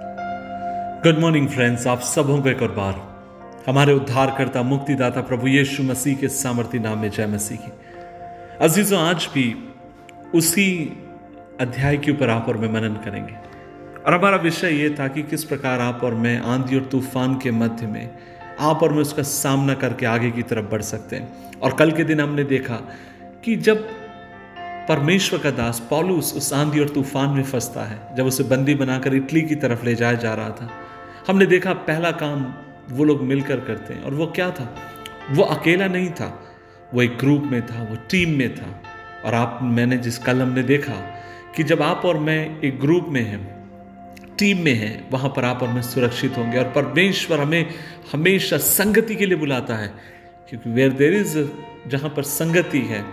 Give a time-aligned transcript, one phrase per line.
[0.00, 3.24] Good morning friends आप सबों को एक और बार।
[3.68, 7.72] हमारे उद्धारकर्ता, मुक्तिदाता प्रभु यीशु मसीह के सामर्थ्य नाम में जय मसीह की।
[8.60, 9.74] अजीजों, आज भी
[10.34, 10.98] उसी
[11.60, 13.34] अध्याय के ऊपर आप और मैं मनन करेंगे।
[14.06, 17.50] और हमारा विषय ये था कि किस प्रकार आप और मैं आंधी और तूफ़ान के
[17.50, 18.10] मध्य में
[18.60, 22.04] आप और मैं उसका सामना करके आगे की तरफ़ बढ़ सकते हैं। और कल के
[22.04, 22.76] दिन हमने देखा
[23.44, 23.88] कि जब
[24.88, 29.14] परमेश्वर का दास पॉलूस उस आंधी और तूफ़ान में फंसता है, जब उसे बंदी बनाकर
[29.14, 30.70] इटली की तरफ़ ले जाया जा रहा था।
[31.28, 32.54] हमने देखा पहला काम
[32.90, 34.76] वो लोग मिलकर करते हैं, और वो क्या था?
[35.30, 36.28] वो अकेला नहीं था,
[36.94, 38.82] वो एक ग्रुप में था, वो टीम में था।
[39.24, 40.92] और आप, मैंने जिस कल हमने देखा
[41.56, 43.40] कि जब आप और मैं एक ग्रुप में हैं,
[44.38, 47.74] टीम में हैं, वहाँ पर आप और मैं सुरक्षित होंगे, और परमेश्वर हमें
[48.12, 49.88] हमेशा संगति के लिए बुलाता है,
[50.48, 51.38] क्योंकि वेयर देर इज़
[51.88, 53.04] जहाँ पर संगति है,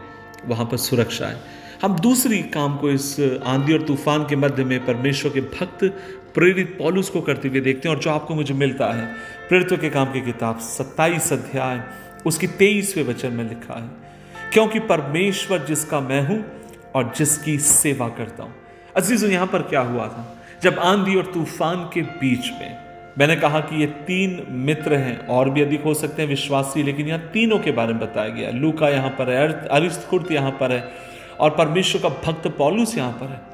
[0.45, 3.15] वहाँ पर सुरक्षा है। हम दूसरी काम को इस
[3.45, 5.83] आंधी और तूफ़ान के मध्य में परमेश्वर के भक्त
[6.35, 9.05] प्रेरित पॉलुस को करते हुए देखते हैं और जो आपको मुझे मिलता है,
[9.49, 11.83] प्रेरितों के काम की किताब सत्ताईस अध्याय,
[12.25, 13.89] उसकी तेईसवें वचन में लिखा है,
[14.53, 16.43] क्योंकि परमेश्वर जिसका मैं हूँ
[16.95, 18.53] और जिसकी सेवा करता हूँ।
[18.95, 20.25] अजीजों, यहाँ पर क्या हुआ था?
[20.63, 22.77] जब आंधी और तूफ़ान के बीच में,
[23.19, 27.07] मैंने कहा कि ये तीन मित्र हैं, और भी अधिक हो सकते हैं विश्वासी, लेकिन
[27.07, 30.81] यहाँ तीनों के बारे में बताया गया लूका यहाँ पर है अरिस्तुर्त यहाँ पर है
[31.39, 33.53] और परमेश्वर का भक्त पॉलुस यहाँ पर है।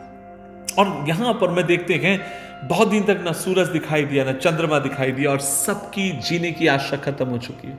[0.78, 2.20] और यहाँ पर मैं देखते हैं,
[2.68, 6.68] बहुत दिन तक ना सूरज दिखाई दिया, ना चंद्रमा दिखाई दिया, और सबकी जीने की
[6.68, 7.78] आशा खत्म हो चुकी है।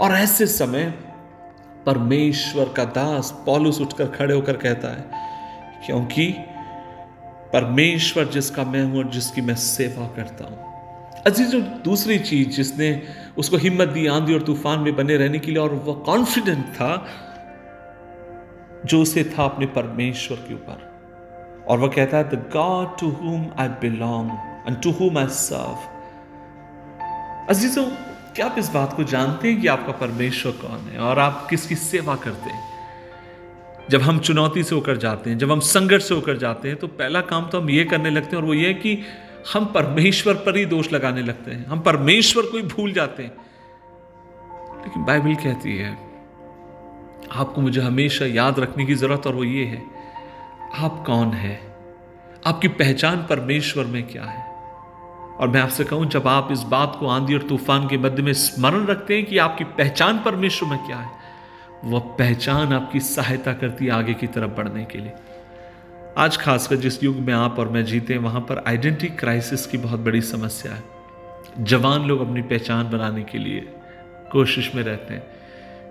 [0.00, 0.92] और ऐसे समय
[1.86, 5.04] परमेश्वर का दास पॉलुस उठकर खड़े होकर कहता है,
[5.86, 6.26] क्योंकि
[7.52, 10.72] परमेश्वर जिसका मैं हूँ और जिसकी मैं सेवा करता हूँ।
[11.26, 12.90] अज़ीज़ जो दूसरी चीज़ जिसने
[13.38, 16.90] उसको हिम्मत दी आंधी और तूफ़ान में बने रहने के लिए, और वह कॉन्फिडेंट था
[18.84, 20.92] जो उसे था अपने परमेश्वर के ऊपर।
[21.68, 24.30] और वह कहता है the God to whom I belong
[24.68, 25.78] and to whom I serve
[27.48, 27.84] अजीजों,
[28.34, 31.74] क्या आप इस बात को जानते हैं कि आपका परमेश्वर कौन है और आप किसकी
[31.74, 32.62] सेवा करते हैं?
[33.90, 36.86] जब हम चुनौती से होकर जाते हैं, जब हम संघर्ष से होकर जाते हैं तो
[36.86, 38.98] पहला काम तो हम ये करने लगते हैं और वो ये कि
[39.52, 43.32] हम परमेश्वर पर ही दोष लगाने लगते हैं। हम परमेश्वर को ही भूल जाते हैं।
[44.82, 46.03] लेकिन बाइबल कहती है
[47.32, 49.82] आपको मुझे हमेशा याद रखने की ज़रूरत और वो ये है,
[50.74, 51.60] आप कौन है?
[52.46, 54.42] आपकी पहचान परमेश्वर में क्या है?
[55.34, 58.32] और मैं आपसे कहूँ, जब आप इस बात को आंधी और तूफ़ान के मध्य में
[58.32, 61.10] स्मरण रखते हैं कि आपकी पहचान परमेश्वर में क्या है
[61.84, 65.12] वह पहचान आपकी सहायता करती है आगे की तरफ़ बढ़ने के लिए।
[66.18, 69.78] आज खासकर जिस युग में आप और मैं जीते हैं, वहाँ पर आइडेंटिटी क्राइसिस की
[69.78, 73.60] बहुत बड़ी समस्या है। जवान लोग अपनी पहचान बनाने के लिए
[74.32, 75.22] कोशिश में रहते हैं।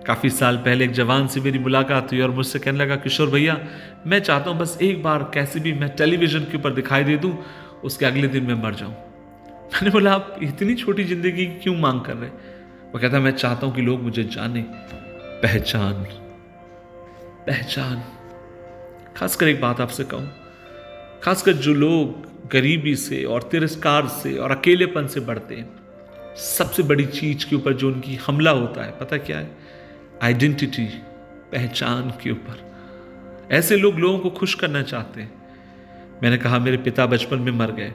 [0.06, 3.58] काफ़ी साल पहले एक जवान से मेरी मुलाकात हुई और मुझसे कहने लगा, किशोर भैया,
[4.06, 7.36] मैं चाहता हूँ बस एक बार कैसे भी मैं टेलीविज़न के ऊपर दिखाई दे दूँ,
[7.84, 12.16] उसके अगले दिन मैं मर जाऊँ। मैंने बोला, आप इतनी छोटी ज़िंदगी क्यों मांग कर
[12.16, 14.64] रहे वो कहता, मैं चाहता हूँ कि लोग मुझे जाने,
[15.42, 16.06] पहचान
[17.46, 18.02] पहचान।
[19.16, 20.28] खासकर एक बात आपसे कहूँ,
[21.22, 25.68] खासकर जो लोग गरीबी से और तिरस्कार से और अकेलेपन से बढ़ते हैं,
[26.38, 29.50] सबसे बड़ी चीज़ के ऊपर जो उनकी हमला होता है, पता क्या है?
[30.22, 30.84] आइडेंटिटी
[31.52, 32.72] पहचान के ऊपर।
[33.52, 35.32] ऐसे लोग लोगों को खुश करना चाहते हैं।
[36.22, 37.92] मैंने कहा, मेरे पिता बचपन में मर गए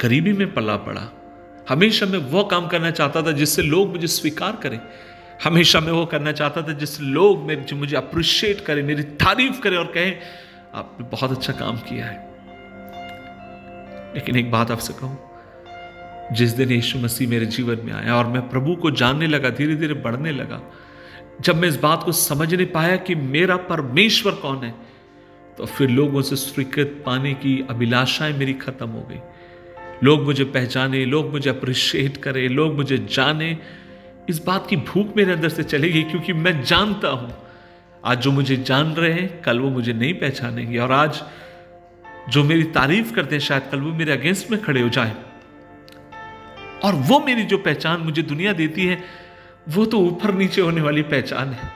[0.00, 1.08] गरीबी में पला पड़ा।
[1.68, 4.80] हमेशा मैं वो काम करना चाहता था जिससे लोग मुझे स्वीकार करें।
[5.44, 9.76] हमेशा मैं वो करना चाहता था जिससे लोग मेरे मुझे अप्रिशिएट करें, मेरी तारीफ़ करें
[9.76, 10.18] और कहें,
[10.74, 12.32] आपने बहुत अच्छा काम किया है।
[14.14, 15.18] लेकिन एक बात आपसे कहूँ,
[16.32, 19.74] जिस दिन यीशु मसीह मेरे जीवन में आया और मैं प्रभु को जानने लगा धीरे
[19.74, 20.60] धीरे बढ़ने लगा
[21.40, 24.74] जब मैं इस बात को समझ नहीं पाया कि मेरा परमेश्वर कौन है
[25.58, 29.18] तो फिर लोगों से स्वीकृत पाने की अभिलाषाएँ मेरी खत्म हो गई।
[30.04, 33.58] लोग मुझे पहचाने, लोग मुझे अप्रिशिएट करें, लोग मुझे जाने।
[34.28, 37.34] इस बात की भूख मेरे अंदर से चली गई क्योंकि मैं जानता हूँ।
[38.04, 41.22] आज जो मुझे जान रहे हैं, कल वो मुझे नहीं पहचानेंगे। और आज
[42.28, 45.14] जो मेरी तारीफ़ करते हैं, शायद कल वो मेरे अगेंस्ट में खड़े हो जाए।
[46.84, 49.21] और वो मेरी जो पहचान मुझे दुनिया देती है
[49.68, 51.70] वो तो ऊपर नीचे होने वाली पहचान है।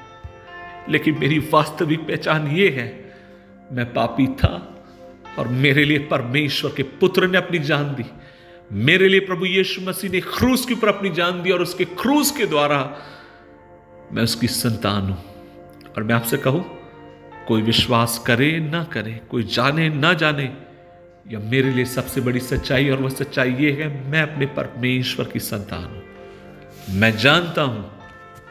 [0.89, 2.87] लेकिन मेरी वास्तविक पहचान ये है,
[3.73, 4.85] मैं पापी था
[5.39, 8.05] और मेरे लिए परमेश्वर के पुत्र ने अपनी जान दी।
[8.73, 12.31] मेरे लिए प्रभु यीशु मसीह ने क्रूस के ऊपर अपनी जान दी और उसके क्रूस
[12.31, 12.79] के द्वारा
[14.13, 15.25] मैं उसकी संतान हूँ।
[15.97, 16.65] और मैं आपसे कहूँ,
[17.49, 20.53] कोई विश्वास करे ना करे, कोई जाने ना जाने
[21.33, 25.39] या मेरे लिए सबसे बड़ी सच्चाई और वह सच्चाई ये है, मैं अपने परमेश्वर की
[25.39, 25.96] संतान हूँ।
[26.91, 27.91] मैं जानता हूँ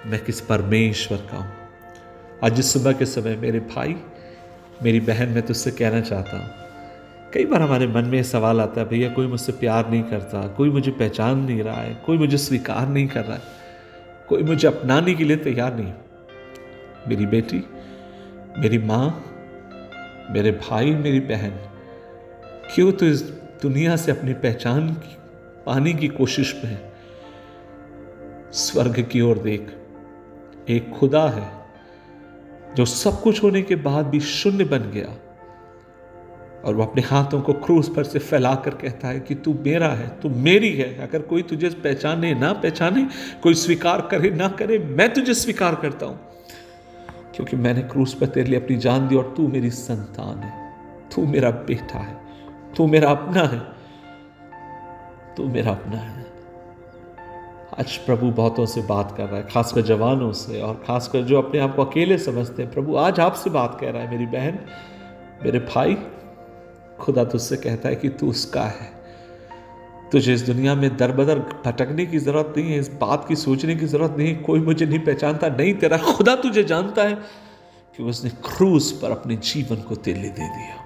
[0.06, 1.52] मैं किस परमेश्वर का हूँ।
[2.44, 3.96] आज इस सुबह के समय मेरे भाई,
[4.84, 8.88] मेरी बहन, मैं तुझसे कहना चाहता हूँ। कई बार हमारे मन में सवाल आता है,
[8.88, 12.88] भैया, कोई मुझसे प्यार नहीं करता, कोई मुझे पहचान नहीं रहा है, कोई मुझे स्वीकार
[12.88, 13.42] नहीं कर रहा है,
[14.30, 15.94] कोई मुझे अपनाने के लिए तैयार नहीं
[17.08, 17.64] मेरी बेटी,
[18.58, 19.08] मेरी माँ,
[20.30, 21.52] मेरे भाई, मेरी बहन,
[22.76, 23.22] क्यों तो इस
[23.62, 24.94] दुनिया से अपनी पहचान
[25.66, 26.95] पाने की कोशिश में है?
[28.56, 29.78] स्वर्ग की ओर देख।
[30.70, 31.52] एक खुदा है,
[32.76, 35.18] जो सब कुछ होने के बाद भी शून्य बन गया।
[36.66, 39.88] और वो अपने हाथों को क्रूस पर से फैला कर कहता है कि तू मेरा
[39.88, 43.08] है, तू मेरी है। अगर कोई तुझे पहचाने ना पहचाने,
[43.44, 46.20] कोई स्वीकार करे ना करे, मैं तुझे स्वीकार करता हूँ।
[47.36, 50.74] क्योंकि मैंने क्रूस पर तेरे लिए अपनी जान दी और तू मेरी संतान है।
[51.16, 52.18] तू मेरा बेटा है,
[52.78, 53.60] तू मेरा अपना है,
[55.38, 56.25] तू मेरा अपना है।
[57.80, 61.60] आज प्रभु बहुतों से बात कर रहा है, खासकर जवानों से और खासकर जो अपने
[61.60, 64.60] आप को अकेले समझते हैं। प्रभु आज आपसे बात कर रहा है, मेरी बहन,
[65.46, 65.98] मेरे भाई।
[67.00, 68.90] खुदा तुझसे कहता है कि तू उसका है।
[70.12, 73.76] तुझे इस दुनिया में दर बदर भटकने की ज़रूरत नहीं है, इस बात की सोचने
[73.76, 77.16] की ज़रूरत नहीं कोई मुझे नहीं पहचानता, नहीं तेरा, खुदा तुझे जानता है
[77.98, 80.78] कि उसने क्रूज पर अपने जीवन को तेले दे दिया।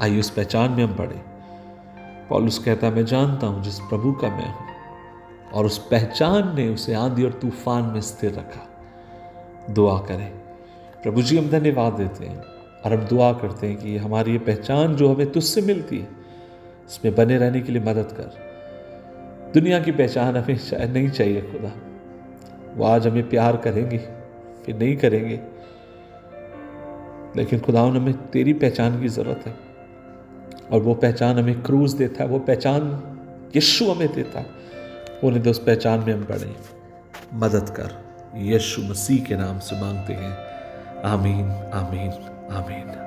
[0.00, 1.20] आइए उस पहचान में हम बढ़े।
[2.28, 4.73] पॉलुस कहता है, मैं जानता हूँ जिस प्रभु का मैं हूँ।
[5.54, 8.68] और उस पहचान ने उसे आंधी और तूफ़ान में स्थिर रखा।
[9.70, 10.30] दुआ करें।
[11.02, 12.38] प्रभु जी, हम धन्यवाद देते हैं
[12.84, 16.08] और हम दुआ करते हैं कि हमारी ये पहचान जो हमें तुझसे मिलती है,
[16.90, 20.58] इसमें बने रहने के लिए मदद कर। दुनिया की पहचान हमें
[20.92, 21.72] नहीं चाहिए खुदा।
[22.74, 23.98] वो आज हमें प्यार करेंगे,
[24.66, 25.40] फिर नहीं करेंगे।
[27.36, 29.54] लेकिन खुदा, हमें तेरी पहचान की ज़रूरत है
[30.72, 33.02] और वो पहचान हमें क्रूज देता है, वो पहचान
[33.56, 34.46] यीशु हमें देता है।
[35.24, 36.56] उन्हें तो उस पहचान में हम पढ़े
[37.34, 38.04] मदद कर।
[38.36, 40.38] यीशु मसीह के नाम से मांगते हैं।
[41.02, 42.10] आमीन आमीन
[42.54, 43.03] आमीन।